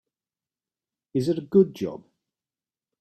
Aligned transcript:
Is 1.13 1.29
it 1.29 1.37
a 1.37 1.41
good 1.41 1.75
job? 1.75 2.03